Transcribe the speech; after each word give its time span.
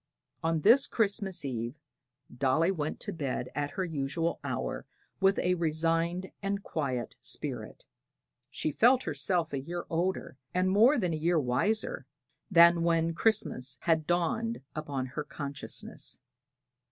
On 0.41 0.61
this 0.61 0.87
Christmas 0.87 1.45
Eve 1.45 1.75
Dolly 2.35 2.71
went 2.71 2.99
to 3.01 3.13
bed 3.13 3.49
at 3.53 3.69
her 3.69 3.85
usual 3.85 4.39
hour 4.43 4.87
with 5.19 5.37
a 5.37 5.53
resigned 5.53 6.31
and 6.41 6.63
quiet 6.63 7.15
spirit. 7.21 7.85
She 8.49 8.71
felt 8.71 9.03
herself 9.03 9.53
a 9.53 9.59
year 9.61 9.85
older, 9.91 10.39
and 10.55 10.71
more 10.71 10.97
than 10.97 11.13
a 11.13 11.17
year 11.17 11.39
wiser, 11.39 12.07
than 12.49 12.81
when 12.81 13.13
Christmas 13.13 13.77
had 13.83 13.99
first 13.99 14.07
dawned 14.07 14.61
upon 14.75 15.05
her 15.05 15.23
consciousness. 15.23 16.19